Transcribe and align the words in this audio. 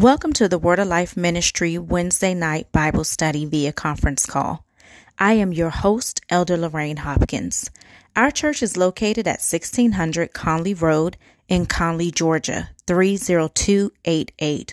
Welcome 0.00 0.32
to 0.34 0.48
the 0.48 0.58
Word 0.58 0.78
of 0.78 0.88
Life 0.88 1.14
Ministry 1.14 1.76
Wednesday 1.76 2.32
night 2.32 2.72
Bible 2.72 3.04
study 3.04 3.44
via 3.44 3.70
conference 3.70 4.24
call. 4.24 4.64
I 5.18 5.34
am 5.34 5.52
your 5.52 5.68
host, 5.68 6.22
Elder 6.30 6.56
Lorraine 6.56 6.96
Hopkins. 6.96 7.70
Our 8.16 8.30
church 8.30 8.62
is 8.62 8.78
located 8.78 9.28
at 9.28 9.42
1600 9.42 10.32
Conley 10.32 10.72
Road 10.72 11.18
in 11.48 11.66
Conley, 11.66 12.10
Georgia, 12.10 12.70
30288. 12.86 14.72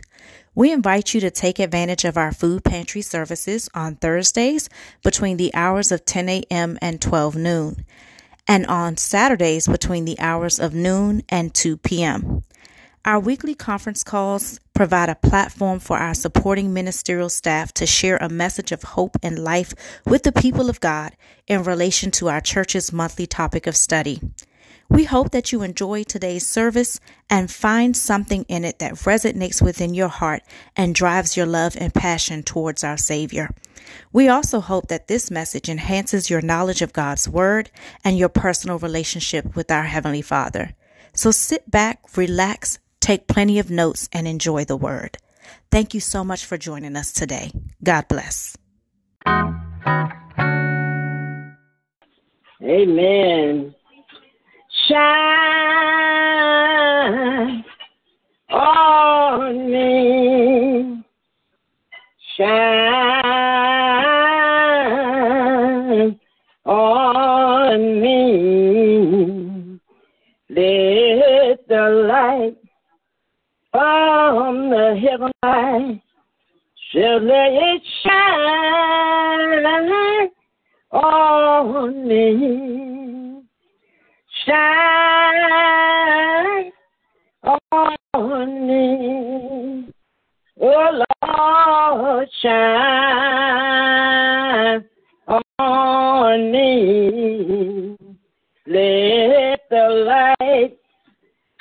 We 0.55 0.71
invite 0.71 1.13
you 1.13 1.19
to 1.19 1.29
take 1.29 1.59
advantage 1.59 2.05
of 2.05 2.15
our 2.15 2.31
food 2.31 2.63
pantry 2.63 3.01
services 3.01 3.67
on 3.73 3.97
Thursdays 3.97 4.69
between 5.03 5.35
the 5.35 5.53
hours 5.53 5.91
of 5.91 6.05
10 6.05 6.29
a.m. 6.29 6.79
and 6.81 7.01
12 7.01 7.35
noon, 7.35 7.83
and 8.47 8.65
on 8.67 8.95
Saturdays 8.95 9.67
between 9.67 10.05
the 10.05 10.21
hours 10.21 10.57
of 10.57 10.73
noon 10.73 11.21
and 11.27 11.53
2 11.53 11.75
p.m. 11.75 12.43
Our 13.05 13.20
weekly 13.20 13.56
conference 13.56 14.04
calls 14.04 14.60
provide 14.74 15.07
a 15.07 15.15
platform 15.15 15.79
for 15.79 15.97
our 15.97 16.14
supporting 16.14 16.74
ministerial 16.74 17.29
staff 17.29 17.74
to 17.75 17.86
share 17.86 18.18
a 18.18 18.28
message 18.28 18.71
of 18.71 18.83
hope 18.83 19.18
and 19.24 19.39
life 19.39 19.74
with 20.05 20.24
the 20.24 20.33
people 20.33 20.69
of 20.69 20.82
God 20.82 21.15
in 21.47 21.64
relation 21.64 22.11
to 22.11 22.28
our 22.28 22.41
church's 22.41 22.91
monthly 22.91 23.25
topic 23.25 23.65
of 23.65 23.78
study. 23.78 24.21
We 24.89 25.04
hope 25.04 25.32
that 25.32 25.52
you 25.52 25.64
enjoy 25.64 26.04
today's 26.04 26.47
service 26.47 27.00
and 27.29 27.52
find 27.52 27.96
something 27.96 28.43
in 28.47 28.64
it 28.64 28.79
that 28.79 28.93
resonates 28.93 29.61
within 29.61 29.93
your 29.93 30.07
heart 30.07 30.43
and 30.75 30.96
drives 30.96 31.36
your 31.36 31.46
love 31.46 31.75
and 31.77 31.93
passion 31.93 32.44
towards 32.44 32.83
our 32.83 32.97
Savior. 32.97 33.50
We 34.14 34.30
also 34.30 34.59
hope 34.59 34.88
that 34.88 35.08
this 35.08 35.30
message 35.30 35.69
enhances 35.69 36.30
your 36.30 36.41
knowledge 36.41 36.81
of 36.81 36.94
God's 36.94 37.27
Word 37.27 37.69
and 38.03 38.17
your 38.17 38.30
personal 38.30 38.80
relationship 38.80 39.55
with 39.55 39.72
our 39.72 39.83
Heavenly 39.83 40.22
Father. 40.22 40.73
So 41.14 41.31
sit 41.31 41.69
back, 41.69 42.00
relax, 42.16 42.80
Take 43.00 43.28
plenty 43.28 43.59
of 43.59 43.69
notes 43.69 44.09
and 44.11 44.28
enjoy 44.28 44.66
the 44.66 44.75
word. 44.75 45.17
Thank 45.71 45.94
you 45.94 45.99
so 45.99 46.23
much 46.23 46.45
for 46.45 46.58
joining 46.58 46.95
us 46.95 47.11
today. 47.11 47.52
God 47.83 48.08
bless. 48.08 48.58
Amen. 52.63 53.75
Shine 54.88 54.97
on 58.49 59.71
me. 59.71 61.03
Shine 62.38 62.96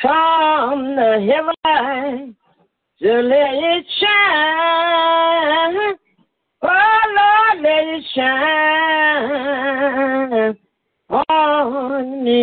from 0.06 0.94
the 0.94 1.12
heaven 1.28 2.36
to 3.02 3.12
let 3.22 3.54
it 3.54 3.86
shine. 3.98 5.76
Oh 6.62 7.00
Lord, 7.16 7.56
let 7.62 7.86
it 7.88 8.04
shine 8.14 9.26
on 11.10 12.24
me. 12.24 12.40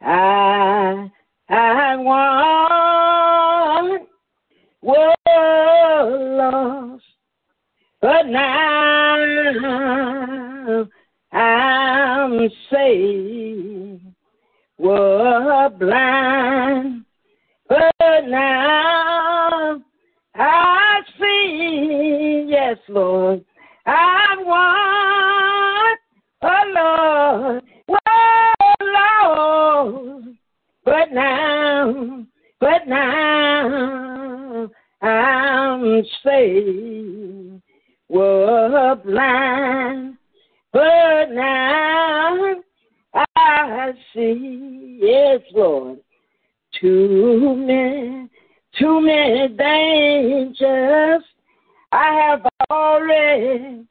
I 0.00 1.08
I 1.48 1.96
want 1.96 2.88
was 4.82 5.14
lost, 6.40 7.04
but 8.00 8.26
now 8.26 9.18
I'm 11.32 12.50
saved 12.70 13.67
were 14.78 15.68
blind, 15.70 17.04
but 17.68 17.92
now 18.28 19.82
I 20.34 21.00
see, 21.20 22.46
yes, 22.48 22.78
Lord, 22.88 23.44
I 23.86 24.36
want, 24.38 26.00
oh 26.42 26.64
Lord, 26.76 27.62
oh 27.90 28.74
Lord, 30.00 30.36
but 30.84 31.12
now, 31.12 32.24
but 32.60 32.86
now 32.86 34.68
I'm 35.02 36.02
saved, 36.24 37.62
were 38.08 38.94
blind, 39.04 40.18
but 40.72 41.26
now 41.32 42.54
I 43.14 43.92
see, 44.14 44.57
yes, 44.98 45.40
Lord, 45.54 45.98
too 46.80 47.54
many, 47.56 48.28
too 48.78 49.00
many 49.00 49.48
dangers 49.48 51.22
I 51.92 52.12
have 52.12 52.46
already 52.70 53.86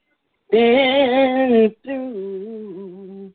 been 0.51 1.75
through 1.83 3.31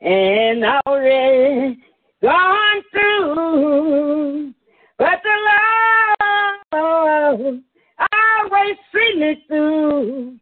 and 0.00 0.64
already 0.86 1.78
gone 2.22 2.82
through, 2.92 4.54
but 4.96 5.20
the 5.22 5.36
Lord 6.72 7.62
always 8.12 8.76
see 8.92 9.14
me 9.18 9.44
through. 9.46 10.38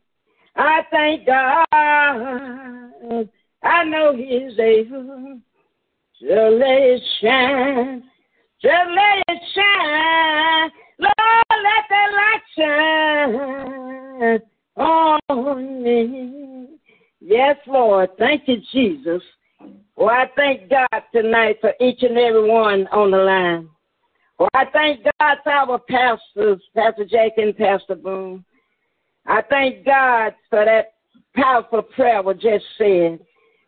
I 0.54 0.82
thank 0.90 1.26
God. 1.26 1.66
I 3.62 3.84
know 3.84 4.14
He's 4.14 4.58
able 4.58 5.40
to 6.20 6.48
let 6.50 6.80
it 6.80 7.02
shine, 7.20 8.02
to 8.62 8.68
let 8.68 9.24
it 9.28 9.42
shine. 9.54 10.70
Lord, 10.98 11.14
let 11.50 11.84
that 11.90 12.10
light 12.16 12.42
shine 12.56 14.40
on 14.76 15.82
me. 15.82 16.68
Yes, 17.20 17.56
Lord. 17.66 18.10
Thank 18.18 18.42
you, 18.46 18.56
Jesus. 18.72 19.22
Well, 19.96 20.10
I 20.10 20.26
thank 20.36 20.70
God 20.70 21.02
tonight 21.14 21.56
for 21.60 21.72
each 21.80 22.02
and 22.02 22.16
every 22.18 22.48
one 22.48 22.86
on 22.88 23.10
the 23.10 23.18
line. 23.18 23.68
Well, 24.38 24.50
I 24.54 24.64
thank 24.72 25.04
God 25.18 25.38
for 25.42 25.52
our 25.52 25.78
pastors, 25.78 26.62
Pastor 26.74 27.04
Jake 27.04 27.34
and 27.38 27.56
Pastor 27.56 27.94
Boone. 27.94 28.44
I 29.26 29.42
thank 29.48 29.84
God 29.84 30.34
for 30.50 30.64
that 30.64 30.94
powerful 31.34 31.82
prayer 31.82 32.22
we 32.22 32.34
just 32.34 32.64
said. 32.78 33.18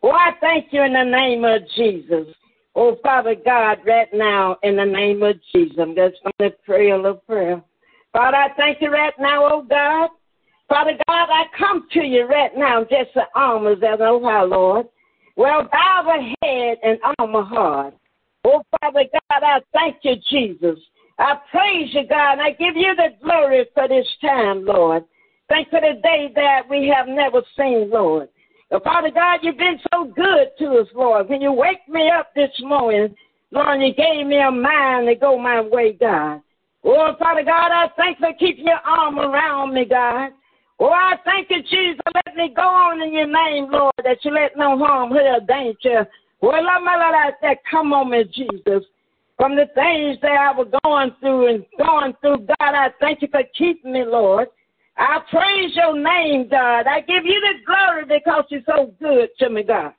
Oh, 0.03 0.11
I 0.11 0.31
thank 0.41 0.67
you 0.73 0.83
in 0.83 0.93
the 0.93 1.05
name 1.05 1.45
of 1.45 1.63
Jesus. 1.77 2.35
Oh, 2.75 2.97
Father 3.03 3.35
God, 3.35 3.79
right 3.85 4.09
now, 4.13 4.57
in 4.63 4.77
the 4.77 4.85
name 4.85 5.23
of 5.23 5.37
Jesus, 5.53 5.77
I'm 5.81 5.97
just 5.97 6.17
going 6.23 6.51
to 6.51 6.57
pray 6.65 6.91
a 6.91 6.97
little 6.97 7.15
prayer. 7.27 7.63
Father, 8.13 8.37
I 8.37 8.49
thank 8.57 8.81
you 8.81 8.91
right 8.91 9.13
now, 9.19 9.49
oh 9.51 9.63
God. 9.69 10.11
Father 10.69 10.93
God, 11.09 11.29
I 11.31 11.45
come 11.59 11.87
to 11.93 12.01
you 12.01 12.27
right 12.27 12.53
now, 12.57 12.83
just 12.83 13.15
the 13.15 13.23
armors 13.35 13.79
as 13.83 13.99
oh 14.01 14.23
how, 14.23 14.45
Lord. 14.45 14.87
Well, 15.37 15.69
bow 15.71 16.03
the 16.05 16.47
head 16.47 16.79
and 16.83 16.99
armor 17.19 17.43
heart. 17.43 17.95
Oh, 18.45 18.63
Father 18.81 19.05
God, 19.13 19.43
I 19.43 19.61
thank 19.73 19.97
you, 20.03 20.15
Jesus. 20.31 20.79
I 21.19 21.37
praise 21.51 21.89
you, 21.93 22.07
God, 22.09 22.35
and 22.35 22.43
I 22.43 22.51
give 22.51 22.77
you 22.77 22.95
the 22.95 23.09
glory 23.23 23.67
for 23.75 23.89
this 23.89 24.07
time, 24.21 24.65
Lord. 24.65 25.05
Thanks 25.49 25.71
for 25.71 25.81
the 25.81 26.01
day 26.03 26.31
that 26.35 26.69
we 26.69 26.93
have 26.95 27.09
never 27.09 27.43
seen, 27.57 27.91
Lord. 27.91 28.29
Father 28.71 29.11
God, 29.11 29.41
you've 29.43 29.57
been 29.57 29.81
so 29.93 30.05
good 30.05 30.49
to 30.59 30.81
us, 30.81 30.89
Lord. 30.95 31.29
When 31.29 31.41
you 31.41 31.53
wake 31.53 31.89
me 31.89 32.11
up 32.11 32.35
this 32.35 32.51
morning, 32.61 33.15
Lord, 33.51 33.81
you 33.81 33.95
gave 33.95 34.27
me 34.27 34.39
a 34.41 34.51
mind 34.51 35.09
to 35.09 35.15
go 35.15 35.39
my 35.39 35.63
way, 35.63 35.95
God. 35.95 36.43
Oh, 36.85 37.13
Father 37.19 37.45
God, 37.45 37.73
I 37.73 37.87
thank 37.97 38.21
you 38.21 38.27
for 38.27 38.39
keeping 38.39 38.67
your 38.67 38.81
arm 38.85 39.19
around 39.19 39.73
me, 39.73 39.87
God. 39.87 40.33
Oh, 40.79 40.91
I 40.91 41.15
thank 41.25 41.49
you, 41.51 41.63
Jesus, 41.63 42.01
let 42.15 42.37
me 42.37 42.53
go 42.55 42.63
on 42.63 43.03
in 43.03 43.13
your 43.13 43.27
name, 43.27 43.71
Lord, 43.71 43.95
that 44.05 44.19
you 44.23 44.31
let 44.31 44.57
no 44.57 44.79
harm, 44.79 45.11
hurt, 45.11 45.43
or 45.43 45.47
danger. 45.47 46.07
Well, 46.41 46.63
let 46.63 46.83
me 46.83 46.91
let 46.95 47.35
that 47.43 47.59
come 47.69 47.93
on 47.93 48.11
me, 48.11 48.25
Jesus. 48.25 48.85
From 49.39 49.57
the 49.57 49.67
things 49.75 50.19
that 50.23 50.33
I 50.33 50.53
was 50.53 50.69
going 50.85 51.11
through 51.21 51.55
and 51.55 51.65
going 51.79 52.13
through, 52.21 52.47
God, 52.47 52.75
I 52.75 52.89
thank 53.01 53.23
you 53.23 53.29
for 53.31 53.43
keeping 53.57 53.93
me, 53.93 54.05
Lord. 54.05 54.49
I 54.99 55.21
praise 55.31 55.77
your 55.77 55.97
name, 55.97 56.49
God. 56.49 56.87
I 56.87 57.01
give 57.01 57.25
you 57.25 57.41
the 57.41 57.65
glory 57.65 58.05
because 58.05 58.45
you're 58.51 58.63
so 58.67 58.93
good 59.01 59.29
to 59.39 59.49
me, 59.49 59.63
God. 59.63 59.93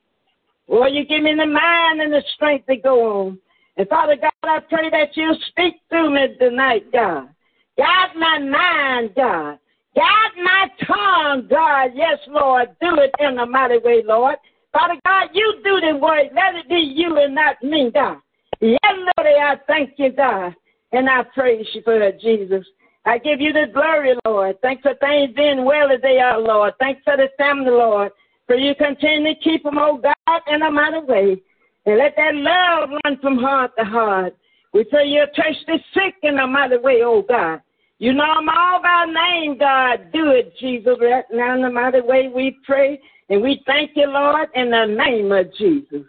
Oh, 0.67 0.85
you 0.85 1.05
give 1.05 1.23
me 1.23 1.33
the 1.35 1.45
mind 1.45 2.01
and 2.01 2.11
the 2.11 2.21
strength 2.35 2.67
to 2.67 2.75
go 2.75 3.19
on. 3.19 3.39
And 3.77 3.87
Father 3.87 4.17
God, 4.17 4.31
I 4.43 4.59
pray 4.69 4.89
that 4.89 5.15
you 5.15 5.33
speak 5.47 5.75
through 5.89 6.13
me 6.13 6.35
tonight, 6.37 6.91
God. 6.91 7.29
Guide 7.77 8.15
my 8.17 8.39
mind, 8.39 9.11
God. 9.15 9.57
Guide 9.95 10.43
my 10.43 10.67
tongue, 10.85 11.47
God. 11.49 11.91
Yes, 11.95 12.19
Lord. 12.27 12.67
Do 12.81 12.97
it 12.99 13.15
in 13.19 13.39
a 13.39 13.45
mighty 13.45 13.77
way, 13.77 14.03
Lord. 14.05 14.35
Father 14.73 14.99
God, 15.05 15.29
you 15.33 15.61
do 15.63 15.79
the 15.79 15.97
work. 15.97 16.27
Let 16.35 16.55
it 16.55 16.67
be 16.67 16.75
you 16.75 17.17
and 17.17 17.33
not 17.33 17.55
me, 17.63 17.89
God. 17.91 18.17
Yes, 18.59 18.79
Lord, 18.83 19.27
I 19.27 19.55
thank 19.65 19.93
you, 19.97 20.11
God. 20.11 20.53
And 20.91 21.09
I 21.09 21.23
praise 21.33 21.65
you 21.73 21.81
for 21.83 21.97
that, 21.99 22.19
Jesus. 22.19 22.65
I 23.09 23.17
give 23.17 23.41
you 23.41 23.51
the 23.51 23.65
glory, 23.73 24.13
Lord. 24.23 24.61
Thanks 24.61 24.83
for 24.83 24.93
things 24.93 25.33
being 25.35 25.65
well 25.65 25.91
as 25.91 25.99
they 26.03 26.19
are, 26.19 26.39
Lord. 26.39 26.75
Thanks 26.79 27.01
for 27.03 27.17
the 27.17 27.27
family, 27.39 27.71
Lord. 27.71 28.11
For 28.45 28.55
you 28.55 28.75
continue 28.75 29.33
to 29.33 29.39
keep 29.39 29.63
them, 29.63 29.79
oh 29.79 29.97
God, 29.97 30.41
in 30.45 30.61
a 30.61 30.69
mighty 30.69 30.99
way. 31.07 31.41
And 31.87 31.97
let 31.97 32.15
that 32.17 32.35
love 32.35 32.89
run 33.03 33.17
from 33.19 33.39
heart 33.39 33.71
to 33.79 33.83
heart. 33.83 34.37
We 34.73 34.83
pray 34.83 35.07
you 35.07 35.25
touch 35.35 35.55
the 35.65 35.79
sick 35.95 36.17
in 36.21 36.37
a 36.37 36.45
mighty 36.45 36.77
way, 36.77 37.01
oh 37.03 37.23
God. 37.27 37.61
You 37.97 38.13
know 38.13 38.31
them 38.35 38.47
all 38.47 38.79
by 38.79 39.05
name, 39.05 39.57
God. 39.57 40.11
Do 40.13 40.29
it, 40.29 40.53
Jesus, 40.59 40.95
right 41.01 41.25
now 41.33 41.55
in 41.55 41.63
the 41.63 41.71
mighty 41.71 42.01
way 42.01 42.27
we 42.27 42.59
pray. 42.63 43.01
And 43.29 43.41
we 43.41 43.63
thank 43.65 43.89
you, 43.95 44.05
Lord, 44.05 44.49
in 44.53 44.69
the 44.69 44.85
name 44.85 45.31
of 45.31 45.51
Jesus. 45.55 46.05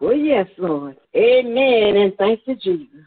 Oh, 0.00 0.12
yes, 0.12 0.46
Lord. 0.56 0.96
Amen. 1.14 1.96
And 1.96 2.14
thank 2.16 2.40
you, 2.46 2.56
Jesus. 2.56 3.06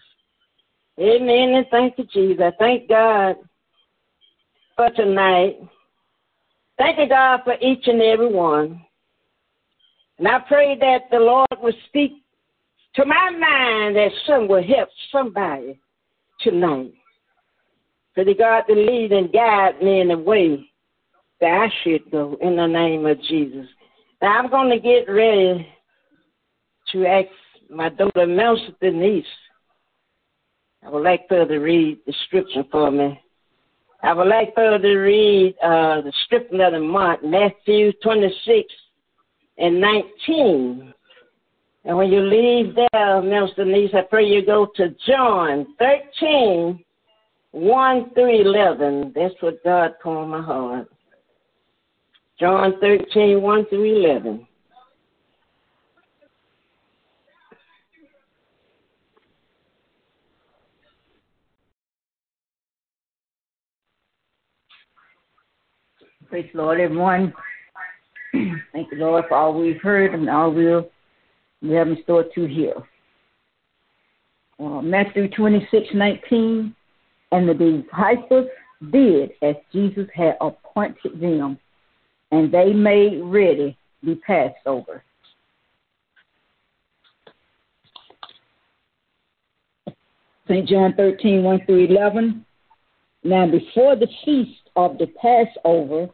Amen. 0.99 1.55
And 1.55 1.65
thank 1.71 1.97
you, 1.97 2.05
Jesus. 2.13 2.41
I 2.43 2.51
thank 2.59 2.87
God 2.87 3.35
for 4.75 4.89
tonight. 4.91 5.57
Thank 6.77 6.99
you, 6.99 7.07
God, 7.07 7.41
for 7.43 7.55
each 7.61 7.87
and 7.87 8.01
every 8.01 8.31
one. 8.31 8.81
And 10.19 10.27
I 10.27 10.39
pray 10.47 10.77
that 10.79 11.09
the 11.11 11.17
Lord 11.17 11.47
will 11.61 11.73
speak 11.87 12.13
to 12.95 13.05
my 13.05 13.31
mind 13.31 13.95
that 13.95 14.11
some 14.27 14.47
will 14.47 14.63
help 14.63 14.89
somebody 15.11 15.79
tonight. 16.41 16.93
For 18.13 18.23
the 18.23 18.35
God 18.35 18.61
to 18.67 18.73
lead 18.73 19.11
and 19.11 19.33
guide 19.33 19.81
me 19.81 20.01
in 20.01 20.09
the 20.09 20.17
way 20.17 20.69
that 21.41 21.47
I 21.47 21.67
should 21.83 22.09
go 22.11 22.37
in 22.41 22.55
the 22.55 22.67
name 22.67 23.05
of 23.07 23.19
Jesus. 23.23 23.65
Now 24.21 24.39
I'm 24.39 24.49
going 24.49 24.69
to 24.69 24.79
get 24.79 25.11
ready 25.11 25.67
to 26.91 27.05
ask 27.05 27.27
my 27.69 27.89
daughter 27.89 28.27
Melissa 28.27 28.75
Denise. 28.79 29.25
I 30.85 30.89
would 30.89 31.03
like 31.03 31.27
her 31.29 31.45
to 31.45 31.57
read 31.59 31.99
the 32.05 32.13
scripture 32.25 32.63
for 32.71 32.91
me. 32.91 33.19
I 34.01 34.13
would 34.13 34.27
like 34.27 34.53
her 34.57 34.77
to 34.77 34.97
read 34.97 35.55
uh, 35.63 36.01
the 36.01 36.11
scripture 36.25 36.65
of 36.65 36.73
the 36.73 36.79
month, 36.79 37.21
Matthew 37.23 37.93
26 38.03 38.67
and 39.57 39.79
19. 39.79 40.93
And 41.85 41.97
when 41.97 42.11
you 42.11 42.21
leave 42.21 42.75
there, 42.75 43.21
Minister 43.21 43.63
Denise, 43.63 43.91
I 43.93 44.01
pray 44.01 44.25
you 44.25 44.45
go 44.45 44.67
to 44.75 44.95
John 45.07 45.67
13, 45.79 46.83
1 47.51 48.09
through 48.13 48.41
11. 48.41 49.13
That's 49.15 49.33
what 49.39 49.63
God 49.63 49.95
called 50.01 50.29
my 50.29 50.41
heart. 50.41 50.89
John 52.39 52.73
13, 52.81 53.41
1 53.41 53.65
through 53.67 54.05
11. 54.05 54.47
Praise 66.33 66.49
the 66.51 66.63
Lord, 66.63 66.79
everyone. 66.79 67.31
Thank 68.33 68.89
the 68.89 68.95
Lord 68.95 69.25
for 69.29 69.37
all 69.37 69.53
we've 69.53 69.79
heard 69.79 70.15
and 70.15 70.27
all 70.27 70.51
we'll 70.51 70.89
we 71.61 71.75
have 71.75 71.87
in 71.87 72.01
store 72.01 72.25
to 72.33 72.47
hear. 72.47 72.73
Uh, 74.59 74.81
Matthew 74.81 75.29
26, 75.29 75.89
19. 75.93 76.75
And 77.33 77.47
the 77.47 77.53
disciples 77.53 78.47
did 78.91 79.33
as 79.43 79.53
Jesus 79.71 80.07
had 80.15 80.37
appointed 80.41 81.21
them, 81.21 81.59
and 82.31 82.51
they 82.51 82.73
made 82.73 83.21
ready 83.21 83.77
the 84.01 84.19
Passover. 84.25 85.03
St. 90.47 90.67
John 90.67 90.95
13, 90.97 91.43
1 91.43 91.65
through 91.67 91.85
11. 91.85 92.43
Now, 93.23 93.45
before 93.45 93.95
the 93.95 94.07
feast 94.25 94.61
of 94.75 94.97
the 94.97 95.05
Passover, 95.21 96.09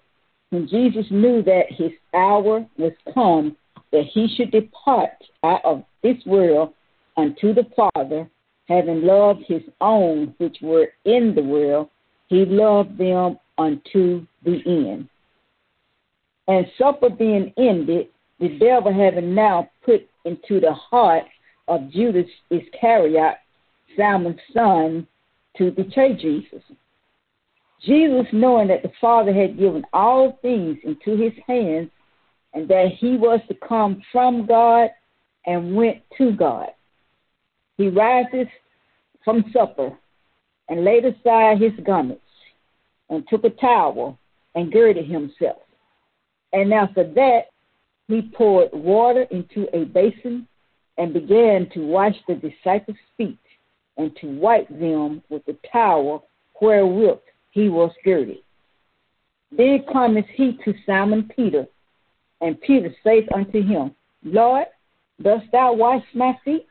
when 0.50 0.68
Jesus 0.68 1.06
knew 1.12 1.44
that 1.44 1.66
his 1.70 1.92
hour 2.14 2.66
was 2.78 2.94
come, 3.14 3.56
that 3.92 4.06
he 4.12 4.28
should 4.36 4.52
depart 4.52 5.12
out 5.44 5.64
of 5.64 5.84
this 6.04 6.18
world 6.26 6.74
unto 7.18 7.54
the 7.54 7.68
Father, 7.76 8.30
having 8.68 9.04
loved 9.04 9.44
his 9.48 9.62
own 9.82 10.34
which 10.38 10.58
were 10.62 10.88
in 11.06 11.34
the 11.36 11.42
world, 11.42 11.90
he 12.28 12.46
loved 12.46 12.98
them 12.98 13.38
unto 13.58 14.26
the 14.44 14.62
end. 14.66 15.08
And 16.48 16.66
supper 16.78 17.10
being 17.10 17.54
ended, 17.58 18.08
the 18.40 18.58
devil 18.58 18.94
having 18.94 19.36
now 19.36 19.70
put 19.84 20.08
into 20.26 20.60
the 20.60 20.74
heart 20.74 21.26
of 21.68 21.92
Judas 21.92 22.30
Iscariot, 22.50 23.36
Simon's 23.96 24.40
son, 24.54 25.06
to 25.58 25.72
betray 25.72 26.16
Jesus. 26.16 26.64
Jesus, 27.82 28.26
knowing 28.34 28.68
that 28.68 28.84
the 28.84 28.92
Father 29.00 29.34
had 29.34 29.58
given 29.58 29.86
all 29.94 30.38
things 30.42 30.78
into 30.84 31.16
his 31.16 31.34
hands, 31.48 31.90
and 32.54 32.68
that 32.68 32.88
he 32.98 33.16
was 33.16 33.40
to 33.48 33.54
come 33.68 34.02
from 34.12 34.46
God 34.46 34.90
and 35.46 35.76
went 35.76 36.02
to 36.18 36.32
God, 36.32 36.70
he 37.78 37.90
rises 37.90 38.48
from 39.24 39.46
supper 39.54 39.98
and 40.68 40.84
laid 40.84 41.06
aside 41.06 41.62
his 41.62 41.72
garments 41.86 42.22
and 43.10 43.28
took 43.28 43.44
a 43.44 43.50
towel 43.50 44.18
and 44.56 44.72
girded 44.72 45.06
himself. 45.06 45.62
And 46.54 46.74
after 46.74 47.04
that, 47.14 47.42
he 48.08 48.24
poured 48.34 48.70
water 48.74 49.28
into 49.32 49.68
a 49.76 49.86
basin 49.86 50.48
and 50.98 51.14
began 51.14 51.70
to 51.74 51.86
wash 51.86 52.16
the 52.28 52.36
disciples' 52.36 52.98
feet 53.16 53.38
and 53.98 54.16
to 54.18 54.28
wipe 54.28 54.68
them 54.70 55.22
with 55.30 55.46
the 55.46 55.56
towel 55.72 56.28
wherewith 56.60 57.20
he 57.52 57.70
was 57.70 57.92
girded. 58.04 58.40
Then 59.52 59.84
cometh 59.92 60.26
he 60.36 60.58
to 60.64 60.74
Simon 60.86 61.30
Peter, 61.36 61.68
and 62.42 62.60
Peter 62.62 62.94
saith 63.04 63.28
unto 63.34 63.62
him, 63.62 63.96
Lord, 64.24 64.68
dost 65.22 65.46
thou 65.52 65.74
wash 65.74 66.04
my 66.14 66.38
feet? 66.46 66.68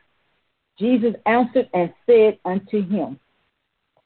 Jesus 0.77 1.13
answered 1.25 1.69
and 1.73 1.93
said 2.05 2.39
unto 2.45 2.81
him, 2.87 3.19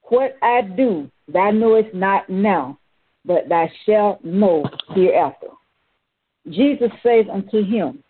What 0.03 0.37
I 0.41 0.61
do 0.61 1.09
thou 1.27 1.51
knowest 1.51 1.93
not 1.93 2.29
now, 2.29 2.79
but 3.25 3.47
thou 3.47 3.69
shalt 3.85 4.23
know 4.23 4.65
hereafter. 4.95 5.47
Jesus 6.49 6.91
saith 7.03 7.27
unto 7.29 7.63
him, 7.63 8.03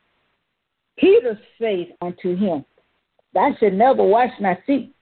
Peter 0.98 1.40
saith 1.60 1.90
unto 2.02 2.36
him, 2.36 2.64
Thou 3.34 3.54
shalt 3.60 3.74
never 3.74 4.04
wash 4.04 4.32
my 4.40 4.58
feet. 4.66 4.94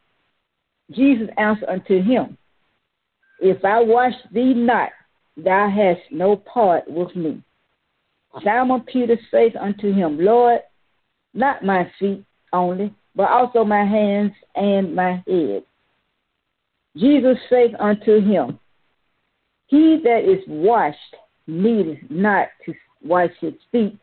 Jesus 0.92 1.30
answered 1.38 1.70
unto 1.70 2.02
him, 2.02 2.38
if 3.42 3.66
I 3.66 3.82
wash 3.82 4.14
thee 4.32 4.54
not, 4.54 4.90
thou 5.36 5.68
hast 5.68 6.02
no 6.12 6.36
part 6.36 6.90
with 6.90 7.14
me. 7.16 7.42
Simon 8.44 8.82
Peter 8.82 9.18
saith 9.32 9.56
unto 9.60 9.92
him, 9.92 10.20
Lord, 10.20 10.62
not 11.34 11.66
my 11.66 11.92
feet 12.00 12.24
only, 12.54 12.94
but 13.16 13.30
also 13.30 13.66
my 13.66 13.84
hands 13.84 14.32
and 14.56 14.96
my 14.96 15.24
head. 15.28 15.64
Jesus 16.96 17.38
saith 17.50 17.72
unto 17.80 18.22
him, 18.22 18.60
He 19.68 20.00
that 20.04 20.24
is 20.24 20.44
washed 20.48 20.98
needeth 21.48 22.00
not 22.10 22.50
to 22.66 22.74
wash 23.04 23.32
his 23.40 23.54
feet, 23.72 23.98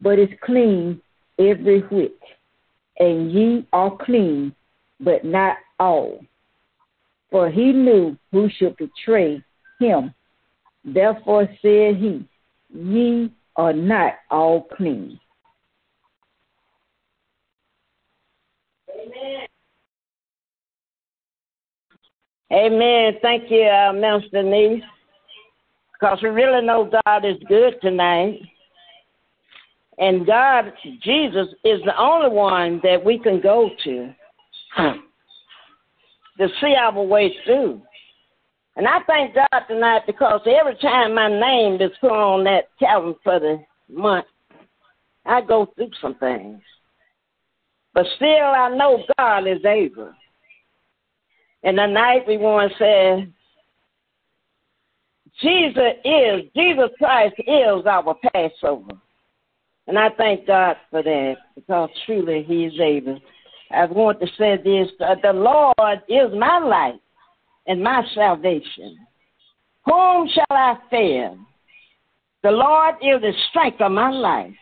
but 0.00 0.18
is 0.18 0.30
clean 0.42 1.00
every 1.38 1.80
whit. 1.80 2.18
And 2.98 3.30
ye 3.30 3.66
are 3.72 3.96
clean, 3.96 4.54
but 4.98 5.24
not 5.24 5.58
all 5.78 6.20
for 7.30 7.50
he 7.50 7.72
knew 7.72 8.16
who 8.32 8.48
should 8.56 8.76
betray 8.76 9.42
him. 9.80 10.14
Therefore 10.84 11.48
said 11.62 11.96
he, 11.96 12.26
Ye 12.70 13.30
are 13.56 13.72
not 13.72 14.14
all 14.30 14.62
clean. 14.76 15.18
Amen. 18.90 19.46
Amen. 22.52 23.12
Thank 23.20 23.50
you, 23.50 23.64
uh, 23.64 23.92
Minister 23.92 24.42
Denise. 24.42 24.82
Because 25.92 26.18
we 26.22 26.28
really 26.28 26.64
know 26.64 26.90
God 27.04 27.24
is 27.24 27.36
good 27.48 27.74
tonight. 27.82 28.40
And 29.98 30.24
God, 30.24 30.72
Jesus, 31.02 31.48
is 31.64 31.80
the 31.84 31.98
only 31.98 32.30
one 32.30 32.80
that 32.84 33.04
we 33.04 33.18
can 33.18 33.40
go 33.40 33.70
to 33.84 34.14
to 36.38 36.48
see 36.60 36.74
our 36.74 37.02
way 37.02 37.34
through. 37.44 37.82
And 38.76 38.86
I 38.86 38.98
thank 39.06 39.34
God 39.34 39.60
tonight 39.66 40.02
because 40.06 40.40
every 40.46 40.76
time 40.76 41.14
my 41.14 41.28
name 41.28 41.80
is 41.80 41.90
put 42.00 42.12
on 42.12 42.44
that 42.44 42.68
calendar 42.78 43.18
for 43.24 43.40
the 43.40 43.58
month, 43.88 44.26
I 45.26 45.40
go 45.40 45.66
through 45.74 45.90
some 46.00 46.14
things. 46.14 46.60
But 47.92 48.06
still, 48.16 48.28
I 48.28 48.68
know 48.74 49.02
God 49.18 49.48
is 49.48 49.64
able. 49.64 50.12
And 51.64 51.76
tonight 51.76 52.22
we 52.28 52.36
want 52.36 52.70
to 52.70 52.78
say 52.78 53.28
Jesus 55.42 55.94
is, 56.04 56.42
Jesus 56.54 56.90
Christ 56.98 57.34
is 57.38 57.84
our 57.84 58.16
Passover. 58.32 58.92
And 59.88 59.98
I 59.98 60.10
thank 60.16 60.46
God 60.46 60.76
for 60.90 61.02
that 61.02 61.36
because 61.56 61.90
truly 62.06 62.44
He 62.46 62.66
is 62.66 62.78
able. 62.80 63.20
I 63.70 63.84
want 63.86 64.20
to 64.20 64.26
say 64.38 64.56
this 64.56 64.88
uh, 65.00 65.14
the 65.22 65.32
Lord 65.32 66.02
is 66.08 66.38
my 66.38 66.58
light 66.58 67.00
and 67.66 67.82
my 67.82 68.02
salvation. 68.14 68.98
Whom 69.84 70.28
shall 70.32 70.46
I 70.50 70.76
fear? 70.90 71.36
The 72.42 72.50
Lord 72.50 72.94
is 73.02 73.20
the 73.20 73.32
strength 73.50 73.80
of 73.80 73.92
my 73.92 74.10
life. 74.10 74.54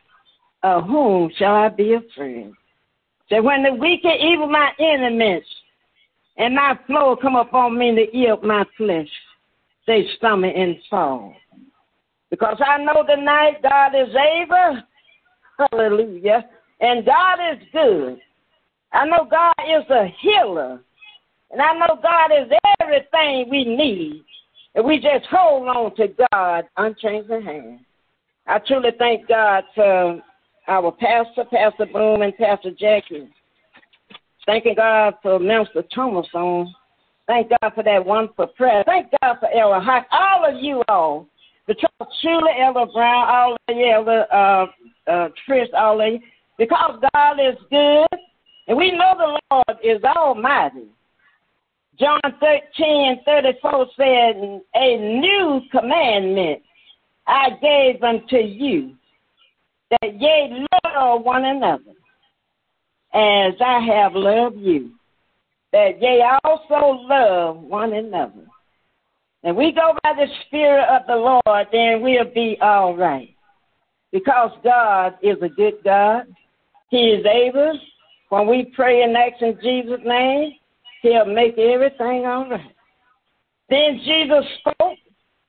Of 0.63 0.85
whom 0.85 1.31
shall 1.37 1.55
I 1.55 1.69
be 1.69 1.95
afraid? 1.95 2.53
So 3.29 3.43
when 3.43 3.63
the 3.63 3.75
wicked, 3.75 4.21
evil, 4.21 4.49
my 4.49 4.71
enemies, 4.79 5.45
and 6.37 6.55
my 6.55 6.79
flow 6.87 7.17
come 7.21 7.37
upon 7.37 7.79
me 7.79 7.95
to 7.95 8.17
eat 8.17 8.31
up 8.31 8.43
my 8.43 8.65
flesh, 8.77 9.09
they 9.87 10.07
stumble 10.17 10.53
and 10.55 10.77
fall. 10.91 11.35
Because 12.31 12.61
I 12.65 12.83
know 12.83 13.05
tonight 13.09 13.63
God 13.63 13.93
is 13.95 14.15
able. 14.15 14.83
Hallelujah. 15.59 16.45
And 16.81 17.07
God 17.07 17.39
is 17.53 17.59
good. 17.73 18.21
I 18.97 19.05
know 19.07 19.29
God 19.31 19.55
is 19.69 19.85
a 19.91 20.07
healer. 20.21 20.81
And 21.51 21.61
I 21.61 21.73
know 21.75 21.99
God 22.03 22.31
is 22.33 22.51
everything 22.81 23.51
we 23.51 23.65
need. 23.65 24.25
And 24.75 24.85
we 24.85 24.97
just 24.97 25.27
hold 25.31 25.69
on 25.69 25.95
to 25.97 26.09
God 26.33 26.65
unchanging 26.77 27.43
hand. 27.43 27.81
I 28.47 28.59
truly 28.59 28.91
thank 28.99 29.29
God 29.29 29.65
for 29.75 30.21
our 30.69 30.93
pastor, 30.93 31.45
Pastor 31.51 31.87
Boone, 31.93 32.23
and 32.23 32.37
Pastor 32.37 32.71
Jackie. 32.79 33.29
Thanking 34.47 34.75
God 34.77 35.15
for 35.23 35.39
Minister 35.39 35.83
Thomas 35.95 36.27
on. 36.35 36.73
Thank 37.27 37.51
God 37.51 37.73
for 37.75 37.83
that 37.83 38.05
wonderful 38.05 38.47
prayer. 38.49 38.83
Thank 38.87 39.11
God 39.21 39.37
for 39.41 39.49
Ella 39.51 39.81
Hawk. 39.81 40.07
All 40.13 40.49
of 40.49 40.63
you 40.63 40.83
all. 40.89 41.27
The 41.67 41.75
truly 42.23 42.53
Ella 42.61 42.87
Brown, 42.93 43.29
all 43.29 43.57
of 43.69 43.77
you, 43.77 43.93
Ella 43.93 44.21
uh, 44.33 45.11
uh, 45.11 45.29
Trish, 45.49 45.73
all 45.77 46.01
of 46.01 46.13
you. 46.13 46.21
Because 46.59 47.01
God 47.13 47.39
is 47.41 47.57
good, 47.71 48.21
and 48.69 48.77
we 48.77 48.93
know 48.93 49.15
the 49.17 49.41
Lord 49.51 49.79
is 49.83 50.03
almighty. 50.05 50.89
John 51.99 52.21
13 52.41 53.23
34 53.25 53.87
said, 53.97 54.61
A 54.75 54.97
new 54.97 55.63
commandment 55.71 56.63
I 57.27 57.51
gave 57.61 58.03
unto 58.03 58.37
you, 58.37 58.95
that 59.91 60.21
ye 60.21 60.67
love 60.85 61.23
one 61.23 61.45
another 61.45 61.93
as 63.15 63.55
I 63.65 63.81
have 63.81 64.15
loved 64.15 64.59
you, 64.59 64.93
that 65.73 66.03
ye 66.03 66.25
also 66.45 67.03
love 67.03 67.57
one 67.57 67.95
another. 67.95 68.47
And 69.43 69.57
we 69.57 69.73
go 69.73 69.95
by 70.03 70.13
the 70.15 70.27
Spirit 70.47 70.87
of 70.89 71.07
the 71.07 71.15
Lord, 71.15 71.69
then 71.73 72.03
we'll 72.03 72.33
be 72.35 72.59
all 72.61 72.97
right. 72.97 73.35
Because 74.13 74.51
God 74.63 75.15
is 75.23 75.37
a 75.41 75.49
good 75.49 75.75
God. 75.85 76.25
He 76.91 77.11
is 77.11 77.25
able. 77.25 77.79
When 78.29 78.49
we 78.49 78.73
pray 78.75 79.03
and 79.03 79.17
ask 79.17 79.41
in 79.41 79.59
Jesus' 79.63 80.01
name, 80.05 80.53
He'll 81.03 81.27
make 81.27 81.57
everything 81.59 82.27
all 82.27 82.49
right. 82.49 82.75
Then 83.71 84.01
Jesus 84.05 84.45
spoke. 84.61 84.99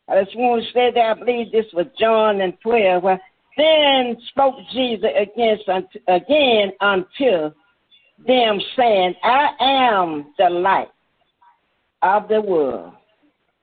I 0.10 0.24
just 0.24 0.38
want 0.38 0.64
to 0.64 0.72
say 0.72 0.92
that 0.94 1.02
I 1.02 1.14
believe 1.14 1.52
this 1.52 1.66
was 1.74 1.88
John 2.00 2.42
and 2.42 2.54
12. 2.62 3.04
Where 3.04 3.22
then 3.58 4.16
spoke 4.30 4.56
Jesus 4.72 5.10
against, 5.20 5.64
again 6.08 6.72
unto 6.80 7.52
them, 8.26 8.60
saying, 8.76 9.16
I 9.24 9.50
am 9.60 10.34
the 10.38 10.50
light 10.50 10.90
of 12.04 12.28
the 12.28 12.42
world. 12.42 12.94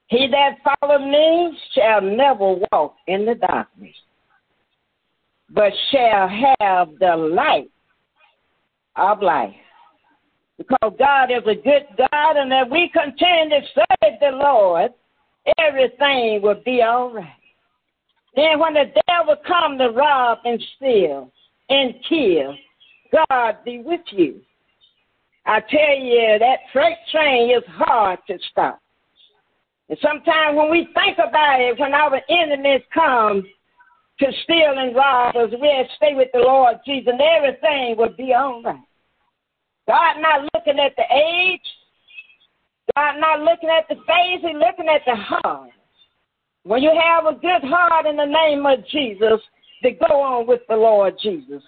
He 0.08 0.28
that 0.30 0.76
follow 0.80 0.98
me 0.98 1.56
shall 1.74 2.02
never 2.02 2.54
walk 2.70 2.96
in 3.06 3.24
the 3.24 3.36
darkness, 3.36 3.94
but 5.50 5.72
shall 5.90 6.28
have 6.60 6.88
the 6.98 7.16
light 7.16 7.70
of 8.96 9.22
life. 9.22 9.54
Because 10.58 10.94
God 10.98 11.30
is 11.30 11.42
a 11.46 11.54
good 11.54 11.86
God, 11.96 12.36
and 12.36 12.52
if 12.52 12.70
we 12.70 12.90
continue 12.92 13.60
to 13.60 13.66
serve 13.74 14.14
the 14.20 14.30
Lord, 14.30 14.92
everything 15.58 16.40
will 16.42 16.60
be 16.64 16.82
all 16.82 17.12
right. 17.12 17.28
Then 18.36 18.58
when 18.58 18.74
the 18.74 18.92
devil 19.08 19.36
come 19.46 19.78
to 19.78 19.90
rob 19.90 20.38
and 20.44 20.62
steal 20.76 21.30
and 21.68 21.94
kill, 22.08 22.54
God 23.28 23.56
be 23.64 23.78
with 23.78 24.00
you. 24.10 24.40
I 25.46 25.60
tell 25.60 25.98
you, 25.98 26.36
that 26.38 26.58
freight 26.72 26.96
train 27.12 27.50
is 27.50 27.62
hard 27.68 28.18
to 28.28 28.38
stop. 28.50 28.80
And 29.88 29.98
sometimes 30.00 30.56
when 30.56 30.70
we 30.70 30.88
think 30.94 31.18
about 31.18 31.60
it, 31.60 31.78
when 31.78 31.92
our 31.92 32.20
enemies 32.30 32.80
come 32.92 33.44
to 34.20 34.26
steal 34.44 34.78
and 34.78 34.94
rob 34.94 35.36
us, 35.36 35.50
we'll 35.52 35.84
stay 35.96 36.14
with 36.14 36.28
the 36.32 36.40
Lord 36.40 36.76
Jesus, 36.86 37.12
and 37.12 37.20
everything 37.20 37.96
will 37.96 38.14
be 38.16 38.32
all 38.32 38.62
right. 38.62 38.78
God 39.88 40.20
not 40.20 40.48
looking 40.54 40.78
at 40.78 40.94
the 40.96 41.04
age. 41.14 41.60
God 42.94 43.18
not 43.18 43.40
looking 43.40 43.70
at 43.70 43.88
the 43.88 43.96
face. 44.06 44.40
He's 44.40 44.54
looking 44.54 44.88
at 44.88 45.02
the 45.06 45.16
heart. 45.16 45.70
When 46.62 46.82
you 46.82 46.92
have 46.98 47.26
a 47.26 47.38
good 47.38 47.68
heart 47.68 48.06
in 48.06 48.16
the 48.16 48.24
name 48.24 48.64
of 48.64 48.86
Jesus, 48.88 49.40
to 49.84 49.90
go 49.90 50.22
on 50.22 50.46
with 50.46 50.62
the 50.68 50.76
Lord 50.76 51.14
Jesus. 51.22 51.62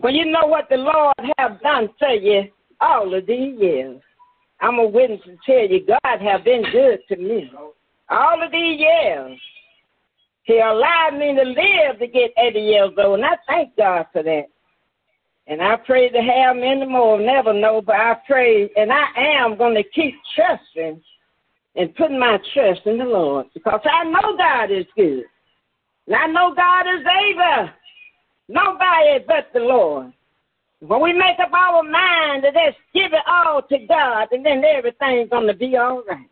When 0.00 0.14
you 0.14 0.24
know 0.24 0.46
what 0.46 0.68
the 0.70 0.76
Lord 0.76 1.14
have 1.38 1.60
done 1.60 1.90
for 1.98 2.08
you 2.08 2.44
all 2.80 3.14
of 3.14 3.26
these 3.26 3.60
years. 3.60 4.00
I'm 4.60 4.78
a 4.78 4.86
witness 4.86 5.20
to 5.24 5.36
tell 5.46 5.68
you, 5.68 5.86
God 5.86 6.20
have 6.20 6.44
been 6.44 6.64
good 6.72 7.00
to 7.08 7.16
me. 7.16 7.50
All 8.08 8.42
of 8.42 8.50
these 8.50 8.80
years. 8.80 9.38
He 10.44 10.58
allowed 10.58 11.16
me 11.18 11.34
to 11.34 11.42
live 11.42 11.98
to 12.00 12.06
get 12.06 12.32
80 12.36 12.60
years 12.60 12.90
old, 12.98 13.20
and 13.20 13.24
I 13.24 13.36
thank 13.46 13.76
God 13.76 14.06
for 14.12 14.22
that. 14.22 14.46
And 15.46 15.60
I 15.60 15.76
pray 15.76 16.08
to 16.08 16.18
have 16.18 16.56
many 16.56 16.86
more, 16.86 17.20
never 17.20 17.52
know, 17.52 17.82
but 17.82 17.96
I 17.96 18.16
pray, 18.26 18.70
and 18.76 18.92
I 18.92 19.06
am 19.16 19.56
going 19.56 19.74
to 19.74 19.82
keep 19.82 20.14
trusting 20.34 21.00
and 21.74 21.94
putting 21.94 22.18
my 22.18 22.38
trust 22.54 22.82
in 22.86 22.98
the 22.98 23.04
Lord 23.04 23.46
because 23.54 23.80
I 23.84 24.04
know 24.04 24.36
God 24.36 24.70
is 24.70 24.86
good. 24.96 25.24
And 26.06 26.16
I 26.16 26.26
know 26.26 26.54
God 26.54 26.82
is 26.82 27.04
able. 27.30 27.70
Nobody 28.48 29.24
but 29.26 29.48
the 29.54 29.60
Lord. 29.60 30.12
When 30.80 31.00
we 31.00 31.12
make 31.12 31.38
up 31.40 31.52
our 31.52 31.82
mind 31.84 32.42
to 32.42 32.50
just 32.50 32.78
give 32.92 33.12
it 33.12 33.22
all 33.26 33.62
to 33.62 33.78
God, 33.86 34.28
and 34.32 34.44
then 34.44 34.64
everything's 34.64 35.30
going 35.30 35.46
to 35.46 35.54
be 35.54 35.76
all 35.76 36.02
right. 36.08 36.26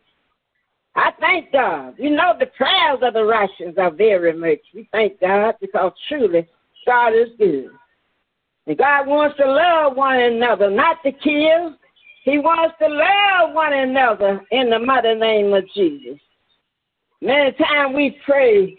I 0.95 1.11
thank 1.19 1.51
God. 1.51 1.95
You 1.97 2.09
know 2.09 2.33
the 2.37 2.47
prayers 2.47 2.99
of 3.01 3.13
the 3.13 3.23
righteous 3.23 3.75
are 3.77 3.91
very 3.91 4.33
much. 4.33 4.59
We 4.73 4.89
thank 4.91 5.19
God 5.21 5.55
because 5.61 5.93
truly 6.07 6.47
God 6.85 7.09
is 7.09 7.29
good. 7.37 7.69
And 8.67 8.77
God 8.77 9.07
wants 9.07 9.37
to 9.37 9.45
love 9.45 9.95
one 9.95 10.19
another, 10.19 10.69
not 10.69 11.01
to 11.03 11.11
kill. 11.11 11.75
He 12.23 12.37
wants 12.37 12.75
to 12.79 12.87
love 12.87 13.55
one 13.55 13.73
another 13.73 14.41
in 14.51 14.69
the 14.69 14.79
mighty 14.79 15.15
name 15.15 15.53
of 15.53 15.63
Jesus. 15.73 16.19
Many 17.21 17.51
times 17.53 17.95
we 17.95 18.17
pray, 18.25 18.77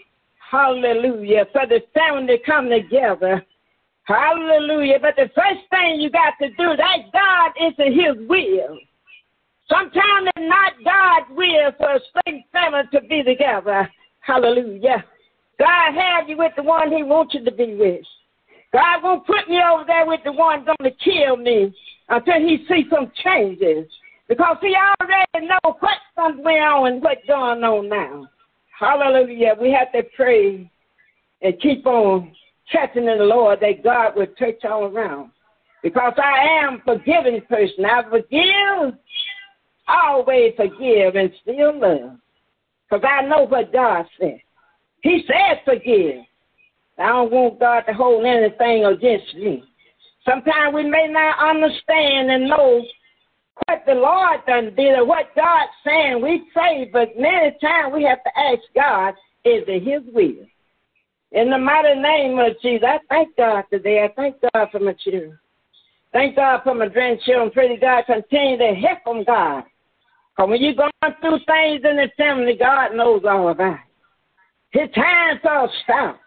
hallelujah, 0.50 1.46
for 1.52 1.66
the 1.66 1.80
family 1.94 2.36
to 2.36 2.42
come 2.44 2.68
together. 2.68 3.44
Hallelujah. 4.04 4.98
But 5.00 5.16
the 5.16 5.30
first 5.34 5.60
thing 5.70 6.00
you 6.00 6.10
got 6.10 6.34
to 6.40 6.48
do, 6.50 6.76
that 6.76 6.98
God 7.12 7.52
is 7.60 7.74
in 7.78 7.92
his 7.92 8.28
will. 8.28 8.78
Sometimes 9.72 10.28
it's 10.36 10.48
not 10.48 10.72
God's 10.84 11.36
will 11.36 11.72
for 11.78 11.94
a 11.94 12.00
spring 12.08 12.44
family 12.52 12.82
to 12.92 13.00
be 13.08 13.22
together. 13.22 13.88
Hallelujah. 14.20 15.02
God 15.58 15.94
had 15.94 16.28
you 16.28 16.36
with 16.36 16.52
the 16.56 16.62
one 16.62 16.92
he 16.92 17.02
wants 17.02 17.32
you 17.32 17.44
to 17.44 17.52
be 17.52 17.74
with. 17.74 18.04
God 18.72 19.02
won't 19.02 19.26
put 19.26 19.48
me 19.48 19.60
over 19.62 19.84
there 19.86 20.06
with 20.06 20.20
the 20.24 20.32
one 20.32 20.64
going 20.64 20.76
to 20.82 20.90
kill 21.02 21.36
me 21.36 21.74
until 22.08 22.34
he 22.34 22.66
sees 22.68 22.86
some 22.90 23.10
changes. 23.24 23.86
Because 24.28 24.56
he 24.60 24.74
already 25.00 25.46
knows 25.46 25.76
what's 25.80 26.00
going 26.16 26.46
on 26.46 26.92
and 26.92 27.02
what's 27.02 27.26
going 27.26 27.64
on 27.64 27.88
now. 27.88 28.28
Hallelujah. 28.78 29.54
We 29.60 29.72
have 29.72 29.92
to 29.92 30.08
pray 30.16 30.70
and 31.40 31.60
keep 31.60 31.86
on 31.86 32.32
trusting 32.70 33.06
in 33.06 33.18
the 33.18 33.24
Lord 33.24 33.60
that 33.60 33.82
God 33.82 34.16
will 34.16 34.26
touch 34.38 34.64
all 34.64 34.84
around. 34.84 35.30
Because 35.82 36.14
I 36.16 36.64
am 36.64 36.80
a 36.80 36.84
forgiving 36.84 37.40
person. 37.48 37.84
I 37.84 38.02
forgive, 38.08 38.98
always 39.88 40.52
forgive, 40.56 41.16
and 41.16 41.32
still 41.42 41.78
love. 41.78 42.18
Because 42.88 43.04
I 43.08 43.26
know 43.26 43.46
what 43.46 43.72
God 43.72 44.06
said. 44.20 44.40
He 45.02 45.24
said 45.26 45.62
forgive. 45.64 46.24
I 46.98 47.08
don't 47.08 47.32
want 47.32 47.58
God 47.58 47.80
to 47.82 47.92
hold 47.92 48.24
anything 48.24 48.84
against 48.84 49.34
me. 49.34 49.64
Sometimes 50.24 50.74
we 50.74 50.84
may 50.84 51.08
not 51.08 51.38
understand 51.38 52.30
and 52.30 52.48
know 52.48 52.84
what 53.66 53.82
the 53.86 53.94
Lord 53.94 54.40
done 54.46 54.74
did 54.76 54.98
or 54.98 55.06
what 55.06 55.34
God's 55.34 55.72
saying. 55.84 56.22
We 56.22 56.44
pray, 56.52 56.88
but 56.92 57.18
many 57.18 57.56
times 57.60 57.92
we 57.94 58.04
have 58.04 58.22
to 58.22 58.38
ask 58.38 58.60
God, 58.74 59.14
is 59.44 59.64
it 59.66 59.82
His 59.82 60.14
will? 60.14 60.46
In 61.32 61.50
the 61.50 61.58
mighty 61.58 61.98
name 61.98 62.38
of 62.38 62.60
Jesus, 62.60 62.84
I 62.86 62.98
thank 63.08 63.36
God 63.36 63.64
today. 63.72 64.04
I 64.04 64.12
thank 64.14 64.36
God 64.52 64.68
for 64.70 64.80
my 64.80 64.92
children. 64.92 65.38
Thank 66.12 66.36
God 66.36 66.60
for 66.62 66.74
my 66.74 66.88
grandchildren. 66.88 67.50
Pray 67.50 67.76
God 67.78 68.04
continue 68.06 68.58
to 68.58 68.74
help 68.74 68.98
them, 69.04 69.24
God. 69.24 69.64
Because 70.36 70.50
when 70.50 70.62
you're 70.62 70.74
going 70.74 70.90
through 71.20 71.38
things 71.46 71.82
in 71.84 71.96
the 71.96 72.08
family, 72.16 72.56
God 72.58 72.94
knows 72.94 73.22
all 73.28 73.48
about 73.48 73.74
it. 73.74 74.80
His 74.80 74.90
time 74.94 75.38
for 75.42 75.64
a 75.64 75.68
stop. 75.84 76.20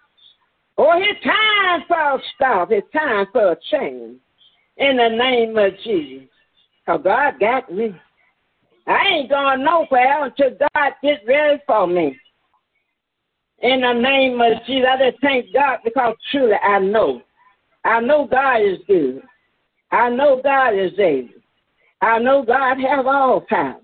Or 0.77 0.95
his 0.95 1.15
time 1.23 1.83
for 1.87 2.15
a 2.15 2.19
stop. 2.35 2.71
His 2.71 2.83
time 2.93 3.25
for 3.31 3.53
a 3.53 3.57
change. 3.71 4.19
In 4.77 4.97
the 4.97 5.09
name 5.09 5.57
of 5.57 5.73
Jesus. 5.83 6.29
Because 6.85 7.01
God 7.03 7.39
got 7.39 7.73
me. 7.73 7.95
I 8.87 9.07
ain't 9.07 9.29
going 9.29 9.63
nowhere 9.63 10.25
until 10.25 10.51
God 10.51 10.91
gets 11.01 11.23
ready 11.27 11.59
for 11.65 11.87
me. 11.87 12.15
In 13.59 13.81
the 13.81 13.93
name 13.93 14.39
of 14.39 14.63
Jesus, 14.67 14.87
I 14.87 15.09
just 15.09 15.21
thank 15.21 15.51
God 15.51 15.79
because 15.83 16.15
truly 16.31 16.53
I 16.53 16.77
know. 16.79 17.21
I 17.83 17.99
know 18.01 18.27
God 18.27 18.57
is 18.57 18.77
good. 18.85 19.23
I 19.91 20.09
know 20.09 20.41
God 20.43 20.75
is 20.75 20.91
able. 20.99 21.29
I 22.01 22.19
know 22.19 22.43
God 22.43 22.77
have 22.79 23.07
all 23.07 23.41
power. 23.41 23.79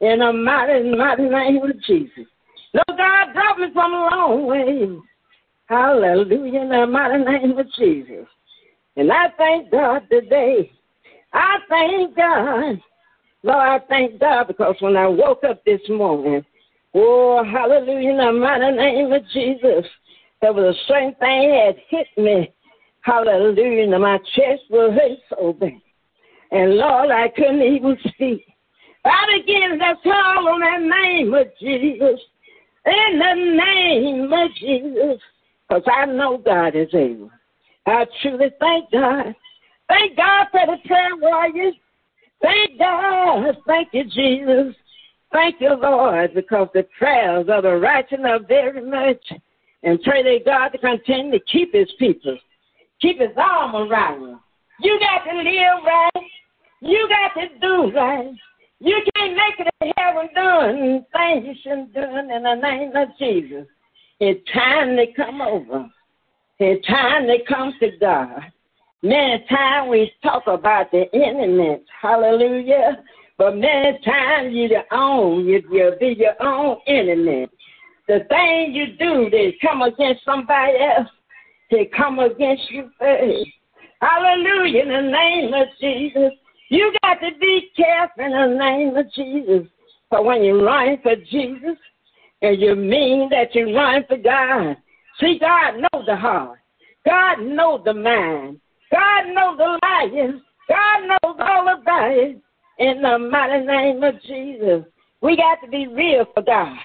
In 0.00 0.20
the 0.20 0.32
mighty, 0.32 0.96
mighty 0.96 1.24
name 1.24 1.62
of 1.62 1.82
Jesus. 1.82 2.26
No, 2.72 2.82
God 2.88 3.32
brought 3.32 3.58
me 3.58 3.66
from 3.72 3.92
a 3.92 4.08
long 4.12 4.46
way. 4.46 4.98
Hallelujah. 5.66 6.60
In 6.62 6.68
the 6.68 6.86
mighty 6.86 7.24
name 7.24 7.58
of 7.58 7.66
Jesus. 7.76 8.26
And 8.96 9.12
I 9.12 9.26
thank 9.36 9.70
God 9.70 10.02
today. 10.10 10.70
I 11.32 11.56
thank 11.68 12.16
God. 12.16 12.80
Lord, 13.42 13.58
I 13.58 13.78
thank 13.88 14.18
God 14.18 14.48
because 14.48 14.76
when 14.80 14.96
I 14.96 15.06
woke 15.06 15.44
up 15.44 15.64
this 15.64 15.80
morning, 15.88 16.44
oh, 16.94 17.44
hallelujah, 17.44 18.10
in 18.10 18.16
the 18.16 18.32
mighty 18.32 18.76
name 18.76 19.12
of 19.12 19.22
Jesus, 19.32 19.84
there 20.40 20.52
was 20.52 20.74
a 20.74 20.78
certain 20.88 21.14
thing 21.20 21.50
that 21.50 21.74
hit 21.88 22.06
me. 22.16 22.52
Hallelujah, 23.02 23.98
my 23.98 24.18
chest 24.34 24.62
was 24.70 24.92
hurt 24.92 25.18
so 25.30 25.52
bad. 25.52 25.80
And 26.50 26.76
Lord, 26.76 27.10
I 27.10 27.28
couldn't 27.28 27.62
even 27.62 27.96
speak. 28.08 28.44
I 29.08 29.38
began 29.38 29.78
to 29.78 29.94
call 30.02 30.48
on 30.48 30.60
that 30.60 30.82
name 30.82 31.34
of 31.34 31.46
Jesus. 31.58 32.20
In 32.86 33.18
the 33.18 33.34
name 33.34 34.32
of 34.32 34.50
Jesus. 34.58 35.20
Because 35.68 35.82
I 35.86 36.06
know 36.06 36.38
God 36.38 36.74
is 36.74 36.88
able. 36.94 37.30
I 37.86 38.06
truly 38.22 38.50
thank 38.60 38.90
God. 38.90 39.34
Thank 39.88 40.16
God 40.16 40.46
for 40.50 40.66
the 40.66 40.76
prayer 40.86 41.16
warriors. 41.16 41.74
Thank 42.42 42.78
God. 42.78 43.56
Thank 43.66 43.88
you, 43.92 44.04
Jesus. 44.04 44.74
Thank 45.32 45.60
you, 45.60 45.74
Lord, 45.74 46.34
because 46.34 46.68
the 46.72 46.86
prayers 46.98 47.46
of 47.50 47.64
the 47.64 47.76
righteous 47.76 48.20
are 48.24 48.40
very 48.40 48.84
much. 48.84 49.22
And 49.82 50.02
pray 50.02 50.22
that 50.22 50.44
God 50.44 50.68
to 50.70 50.78
continue 50.78 51.32
to 51.32 51.44
keep 51.50 51.72
his 51.72 51.88
people. 51.98 52.36
Keep 53.00 53.20
his 53.20 53.30
arm 53.36 53.76
around 53.76 54.22
you. 54.22 54.40
You 54.80 54.98
got 54.98 55.30
to 55.30 55.38
live 55.38 55.84
right. 55.84 56.24
You 56.80 57.08
got 57.08 57.40
to 57.40 57.48
do 57.60 57.96
right. 57.96 58.32
You 58.80 59.02
can't 59.14 59.34
make 59.34 59.66
it 59.66 59.74
to 59.82 59.92
heaven 59.96 60.28
doing 60.34 61.04
things 61.12 61.46
you 61.46 61.54
shouldn't 61.62 61.94
do 61.94 62.00
in 62.00 62.42
the 62.42 62.54
name 62.54 62.94
of 62.94 63.08
Jesus. 63.18 63.66
It's 64.20 64.40
time 64.52 64.96
to 64.96 65.06
come 65.14 65.40
over. 65.40 65.90
It's 66.60 66.86
time 66.86 67.26
to 67.26 67.38
come 67.48 67.72
to 67.80 67.90
God. 68.00 68.40
Many 69.02 69.44
times 69.48 69.90
we 69.90 70.12
talk 70.22 70.44
about 70.46 70.90
the 70.90 71.04
enemy, 71.14 71.80
hallelujah. 72.00 73.02
But 73.36 73.56
many 73.56 73.98
times 74.04 74.52
you 74.52 74.68
the 74.68 74.82
own, 74.92 75.46
you, 75.46 75.62
you'll 75.70 75.96
be 75.98 76.16
your 76.18 76.40
own 76.42 76.78
enemy. 76.88 77.46
The 78.08 78.20
thing 78.28 78.72
you 78.74 78.96
do, 78.96 79.30
they 79.30 79.56
come 79.62 79.82
against 79.82 80.24
somebody 80.24 80.78
else. 80.78 81.08
They 81.70 81.88
come 81.96 82.18
against 82.18 82.70
you 82.70 82.90
first. 82.98 83.48
Hallelujah, 84.00 84.82
in 84.82 84.88
the 84.88 85.10
name 85.10 85.54
of 85.54 85.68
Jesus. 85.80 86.32
You 86.68 86.92
got 87.02 87.14
to 87.14 87.30
be 87.40 87.70
careful 87.76 88.24
in 88.24 88.30
the 88.32 88.58
name 88.58 88.96
of 88.96 89.12
Jesus. 89.12 89.68
But 90.10 90.24
when 90.24 90.42
you 90.42 90.64
run 90.64 90.98
for 91.02 91.16
Jesus, 91.16 91.76
and 92.40 92.60
you 92.60 92.76
mean 92.76 93.28
that 93.30 93.54
you 93.54 93.74
run 93.74 94.04
for 94.06 94.16
God, 94.16 94.76
see, 95.18 95.38
God 95.40 95.76
knows 95.76 96.06
the 96.06 96.16
heart. 96.16 96.58
God 97.04 97.40
knows 97.40 97.82
the 97.84 97.94
mind. 97.94 98.60
God 98.92 99.26
knows 99.34 99.58
the 99.58 99.78
liars. 99.82 100.40
God 100.68 101.08
knows 101.08 101.36
all 101.40 101.80
about 101.80 102.10
it. 102.12 102.40
In 102.78 103.02
the 103.02 103.18
mighty 103.18 103.66
name 103.66 104.02
of 104.04 104.22
Jesus, 104.22 104.84
we 105.20 105.36
got 105.36 105.60
to 105.64 105.70
be 105.70 105.88
real 105.88 106.26
for 106.32 106.42
God. 106.42 106.76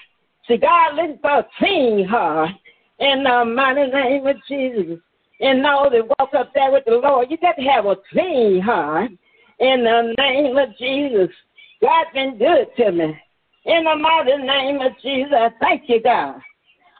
See, 0.48 0.56
God 0.56 0.96
looking 0.96 1.18
for 1.20 1.38
a 1.38 1.46
clean 1.58 2.06
heart. 2.06 2.50
In 2.98 3.24
the 3.24 3.44
mighty 3.44 3.90
name 3.90 4.26
of 4.26 4.36
Jesus. 4.48 4.98
And 5.40 5.66
all 5.66 5.90
that 5.90 6.08
walk 6.18 6.30
up 6.36 6.52
there 6.54 6.72
with 6.72 6.84
the 6.86 6.94
Lord, 6.94 7.30
you 7.30 7.36
got 7.36 7.56
to 7.56 7.62
have 7.62 7.86
a 7.86 7.96
clean 8.10 8.60
heart 8.60 9.10
in 9.60 9.84
the 9.84 10.14
name 10.18 10.56
of 10.56 10.76
Jesus. 10.78 11.34
God's 11.80 12.10
been 12.14 12.38
good 12.38 12.66
to 12.76 12.92
me. 12.92 13.16
In 13.66 13.84
the 13.84 13.96
mighty 13.96 14.36
name 14.36 14.80
of 14.80 14.92
Jesus, 15.02 15.32
I 15.32 15.50
thank 15.60 15.82
you, 15.88 16.02
God. 16.02 16.40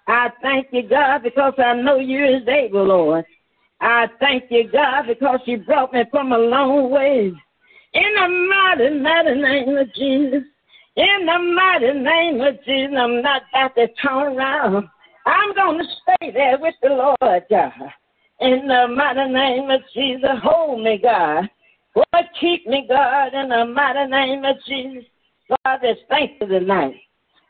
I 0.07 0.29
thank 0.43 0.69
you, 0.73 0.88
God, 0.88 1.23
because 1.23 1.55
I 1.59 1.75
know 1.75 1.99
you 1.99 2.25
is 2.25 2.47
able, 2.49 2.85
Lord. 2.85 3.25
I 3.81 4.07
thank 4.21 4.45
you, 4.51 4.71
God, 4.71 5.07
because 5.07 5.40
you 5.47 5.59
brought 5.59 5.93
me 5.93 6.05
from 6.11 6.33
a 6.33 6.38
long 6.38 6.90
way. 6.90 7.33
In 7.93 8.14
the 8.14 8.29
mighty, 8.51 8.99
mighty 8.99 9.40
name 9.40 9.77
of 9.77 9.95
Jesus. 9.95 10.43
In 10.97 11.27
the 11.27 11.38
mighty 11.38 11.93
name 11.99 12.40
of 12.40 12.57
Jesus, 12.64 12.95
I'm 12.99 13.21
not 13.21 13.43
about 13.53 13.75
to 13.75 13.88
turn 14.03 14.37
around. 14.37 14.88
I'm 15.27 15.55
going 15.55 15.79
to 15.79 15.85
stay 15.85 16.31
there 16.33 16.59
with 16.59 16.75
the 16.83 16.90
Lord, 16.90 17.43
God. 17.51 17.73
In 18.40 18.67
the 18.67 18.88
mighty 18.95 19.33
name 19.33 19.71
of 19.71 19.81
Jesus, 19.95 20.31
hold 20.43 20.83
me, 20.83 20.99
God. 21.03 21.49
Lord, 21.95 22.27
keep 22.41 22.67
me, 22.67 22.87
God, 22.89 23.35
in 23.35 23.51
the 23.51 23.65
mighty 23.67 24.11
name 24.11 24.45
of 24.45 24.57
Jesus. 24.67 25.05
Lord, 25.49 25.61
I 25.65 25.77
just 25.77 26.01
thank 26.09 26.33
you 26.41 26.47
tonight. 26.49 26.95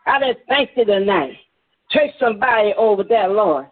I 0.07 0.19
just 0.21 0.47
thank 0.49 0.71
you 0.77 0.85
tonight. 0.85 1.37
Take 1.91 2.13
somebody 2.21 2.75
over 2.77 3.05
there, 3.05 3.29
Lord. 3.29 3.67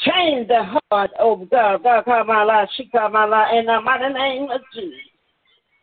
Change 0.00 0.48
the 0.48 0.62
heart, 0.90 1.10
oh 1.18 1.36
God. 1.36 1.82
God, 1.82 2.04
call 2.04 2.24
my 2.24 2.44
life, 2.44 2.68
she 2.76 2.86
called 2.86 3.12
my 3.12 3.24
life, 3.24 3.48
in 3.54 3.66
the 3.66 3.80
mighty 3.80 4.12
name 4.12 4.50
of 4.50 4.60
Jesus. 4.74 4.98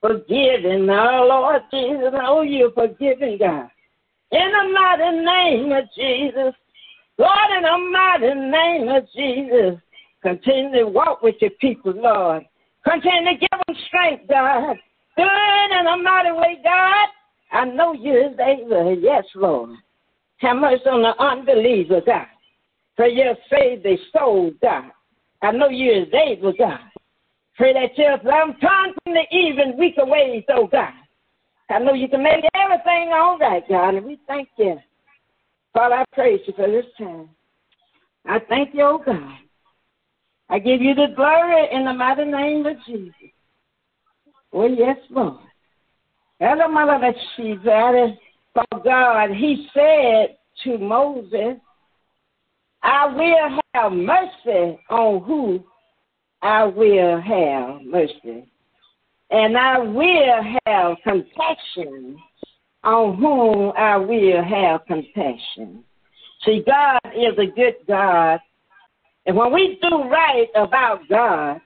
Forgiving, 0.02 0.90
our 0.90 1.26
Lord 1.26 1.62
Jesus. 1.72 2.14
Oh, 2.14 2.42
you're 2.42 2.72
forgiving, 2.72 3.38
God. 3.40 3.70
In 4.32 4.52
the 4.52 4.74
mighty 4.74 5.26
name 5.26 5.72
of 5.72 5.86
Jesus. 5.96 6.54
Lord, 7.18 7.52
in 7.58 7.64
the 7.64 7.78
mighty 7.92 8.34
name 8.34 8.90
of 8.90 9.04
Jesus. 9.16 9.82
Continue 10.22 10.80
to 10.80 10.88
walk 10.88 11.22
with 11.22 11.36
your 11.42 11.52
people, 11.62 11.94
Lord. 11.94 12.46
Continue 12.90 13.34
to 13.34 13.40
give 13.40 13.60
them 13.68 13.76
strength, 13.88 14.30
God. 14.30 14.76
Do 15.18 15.24
it 15.24 15.80
in 15.80 15.88
a 15.88 15.98
mighty 15.98 16.32
way, 16.32 16.60
God. 16.64 17.08
I 17.52 17.66
know 17.66 17.94
you 17.94 18.14
is 18.14 18.38
able. 18.40 18.98
Yes, 19.00 19.24
Lord. 19.36 19.72
Have 20.38 20.58
mercy 20.58 20.86
on 20.86 21.02
the 21.02 21.20
unbeliever, 21.22 22.02
God. 22.06 22.28
For 22.96 23.08
you 23.08 23.34
save 23.50 23.84
their 23.84 23.98
soul, 24.14 24.52
God. 24.62 24.92
I 25.42 25.52
know 25.52 25.70
you 25.70 25.92
is 25.92 26.14
able, 26.14 26.54
God. 26.58 26.80
Pray 27.58 27.74
that 27.74 27.98
you'll 27.98 28.18
turn 28.20 28.94
from 29.04 29.14
the 29.14 29.24
even 29.32 29.78
weaker 29.78 30.06
ways, 30.06 30.44
oh 30.50 30.68
God. 30.68 30.94
I 31.70 31.80
know 31.80 31.94
you 31.94 32.08
can 32.08 32.22
make 32.22 32.44
everything 32.54 33.12
all 33.14 33.40
right, 33.40 33.64
God, 33.68 33.96
and 33.96 34.06
we 34.06 34.20
thank 34.28 34.50
you. 34.58 34.78
Father, 35.74 35.96
I 35.96 36.06
praise 36.14 36.42
you 36.46 36.54
for 36.56 36.68
this 36.68 36.86
time. 36.98 37.30
I 38.26 38.40
thank 38.50 38.74
you, 38.74 38.84
oh 38.84 39.02
God. 39.04 39.38
I 40.50 40.60
give 40.60 40.82
you 40.82 40.94
the 40.94 41.08
glory 41.16 41.70
in 41.72 41.86
the 41.86 41.94
mighty 41.94 42.26
name 42.26 42.66
of 42.66 42.76
Jesus. 42.86 43.14
Oh, 44.54 44.68
yes, 44.68 44.98
Lord. 45.10 45.40
For 46.40 46.56
God, 48.84 49.32
He 49.32 49.68
said 49.74 50.38
to 50.64 50.78
Moses, 50.78 51.58
I 52.84 53.08
will 53.08 53.60
have 53.74 53.92
mercy 53.92 54.80
on 54.90 55.24
who 55.24 55.64
I 56.42 56.64
will 56.66 57.20
have 57.20 57.82
mercy. 57.82 58.48
And 59.32 59.58
I 59.58 59.80
will 59.80 60.44
have 60.68 60.98
compassion 61.04 62.20
on 62.84 63.18
whom 63.18 63.74
I 63.76 63.98
will 63.98 64.44
have 64.44 64.86
compassion. 64.86 65.84
See, 66.46 66.62
God 66.66 67.00
is 67.16 67.36
a 67.40 67.48
good 67.48 67.78
God 67.88 68.40
and 69.26 69.36
when 69.36 69.52
we 69.52 69.80
do 69.82 70.04
right 70.04 70.48
about 70.56 71.08
God, 71.10 71.60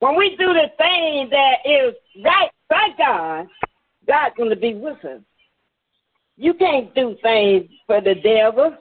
when 0.00 0.16
we 0.16 0.36
do 0.38 0.46
the 0.52 0.70
thing 0.76 1.28
that 1.30 1.56
is 1.64 1.94
right 2.24 2.50
by 2.68 2.88
God, 2.98 3.46
God's 4.06 4.34
going 4.36 4.50
to 4.50 4.56
be 4.56 4.74
with 4.74 5.02
us. 5.04 5.20
You 6.36 6.54
can't 6.54 6.94
do 6.94 7.16
things 7.22 7.68
for 7.86 8.00
the 8.00 8.14
devil 8.14 8.74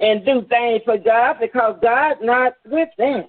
and 0.00 0.24
do 0.24 0.44
things 0.48 0.82
for 0.84 0.98
God 0.98 1.36
because 1.40 1.78
God's 1.80 2.20
not 2.22 2.54
with 2.64 2.88
them. 2.98 3.24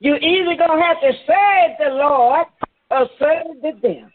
You 0.00 0.14
either 0.14 0.56
to 0.56 0.80
have 0.80 1.00
to 1.00 1.12
serve 1.26 1.70
the 1.80 1.94
Lord 1.94 2.46
or 2.90 3.08
serve 3.18 3.60
the 3.62 3.72
devil. 3.80 4.10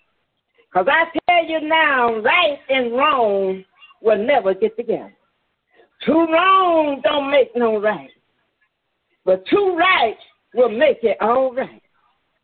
Because 0.72 0.88
I 0.90 1.06
tell 1.28 1.46
you 1.46 1.68
now, 1.68 2.16
right 2.22 2.58
and 2.70 2.94
wrong 2.94 3.64
will 4.02 4.18
never 4.18 4.54
get 4.54 4.76
together. 4.76 5.14
Two 6.06 6.26
wrongs 6.26 7.02
don't 7.04 7.30
make 7.30 7.56
no 7.56 7.80
right. 7.80 8.10
But 9.26 9.46
two 9.48 9.76
rights 9.78 10.22
will 10.54 10.70
make 10.70 11.04
it 11.04 11.18
all 11.22 11.54
right. 11.54 11.82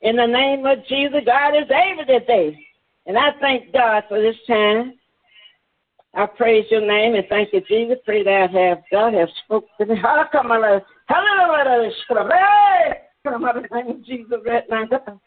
In 0.02 0.16
the 0.16 0.26
name 0.26 0.66
of 0.66 0.86
Jesus, 0.88 1.20
God 1.26 1.56
is 1.56 1.70
able 1.70 2.06
today. 2.06 2.58
And 3.06 3.18
I 3.18 3.32
thank 3.42 3.74
God 3.74 4.04
for 4.08 4.22
this 4.22 4.38
time. 4.48 4.94
I 6.16 6.26
praise 6.26 6.66
your 6.72 6.82
name 6.82 7.14
and 7.16 7.26
thank 7.30 7.54
you, 7.54 7.62
Jesus. 7.62 8.00
Pray 8.06 8.24
that 8.24 8.50
I 8.54 8.60
have 8.70 8.80
God 8.92 9.14
has 9.14 9.30
spoken 9.46 9.70
to 9.80 9.86
me. 9.86 10.02
Come 10.02 10.52
on, 13.44 13.58
in 13.58 13.64
the 13.64 13.70
name 13.76 13.90
of 13.90 14.06
Jesus 14.06 14.38
right 14.46 14.64
now, 14.70 14.86
God. 14.86 15.20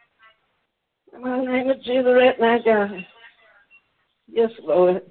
Come 1.13 1.23
the 1.23 1.53
name 1.53 1.71
of 1.71 1.83
Jesus 1.83 2.07
right 2.07 2.41
now, 2.41 2.59
God. 2.65 3.07
Yes, 4.29 4.51
Lord. 4.63 5.03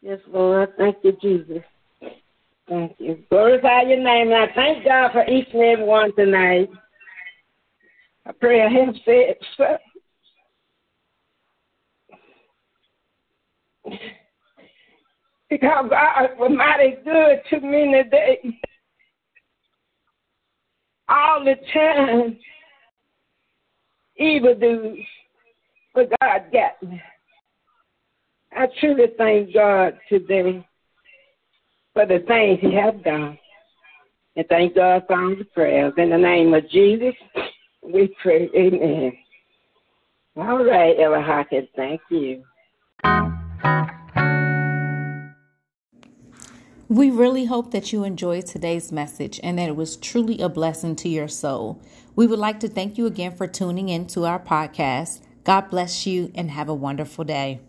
Yes, 0.00 0.20
Lord. 0.28 0.72
Thank 0.78 0.96
you, 1.02 1.12
Jesus. 1.20 1.62
Thank 2.68 2.96
you. 2.98 3.18
Glorify 3.30 3.82
your 3.82 4.02
name. 4.02 4.30
And 4.30 4.34
I 4.34 4.52
thank 4.54 4.84
God 4.84 5.12
for 5.12 5.24
each 5.24 5.48
and 5.54 5.62
every 5.62 5.84
one 5.84 6.14
tonight. 6.14 6.68
I 8.26 8.32
pray 8.32 8.62
I 8.62 8.68
have 8.68 8.94
said 9.04 9.36
so. 9.56 9.78
Because 15.50 15.86
God 15.88 16.28
was 16.38 16.52
mighty 16.54 16.96
good 17.02 17.40
to 17.48 17.66
me 17.66 17.90
today. 17.90 18.60
All 21.08 21.42
the 21.42 21.54
time, 21.72 22.38
evil 24.18 24.54
do, 24.54 24.98
but 25.94 26.10
God 26.20 26.52
got 26.52 26.82
me. 26.82 27.00
I 28.54 28.66
truly 28.78 29.06
thank 29.16 29.54
God 29.54 29.98
today 30.10 30.62
for 31.98 32.06
the 32.06 32.20
things 32.28 32.60
He 32.60 32.72
has 32.76 32.94
done. 33.04 33.36
And 34.36 34.46
thank 34.48 34.76
God 34.76 35.02
for 35.08 35.20
all 35.20 35.34
the 35.34 35.44
prayers. 35.52 35.92
In 35.96 36.10
the 36.10 36.16
name 36.16 36.54
of 36.54 36.70
Jesus, 36.70 37.14
we 37.82 38.14
pray. 38.22 38.48
Amen. 38.56 39.12
All 40.36 40.64
right, 40.64 40.94
Ella 40.96 41.20
Hawkins, 41.20 41.68
thank 41.74 42.00
you. 42.08 42.44
We 46.88 47.10
really 47.10 47.46
hope 47.46 47.72
that 47.72 47.92
you 47.92 48.04
enjoyed 48.04 48.46
today's 48.46 48.92
message 48.92 49.40
and 49.42 49.58
that 49.58 49.68
it 49.68 49.74
was 49.74 49.96
truly 49.96 50.40
a 50.40 50.48
blessing 50.48 50.94
to 50.96 51.08
your 51.08 51.26
soul. 51.26 51.82
We 52.14 52.28
would 52.28 52.38
like 52.38 52.60
to 52.60 52.68
thank 52.68 52.96
you 52.96 53.06
again 53.06 53.34
for 53.34 53.48
tuning 53.48 53.88
in 53.88 54.06
to 54.08 54.24
our 54.24 54.38
podcast. 54.38 55.20
God 55.42 55.68
bless 55.68 56.06
you 56.06 56.30
and 56.36 56.52
have 56.52 56.68
a 56.68 56.74
wonderful 56.74 57.24
day. 57.24 57.60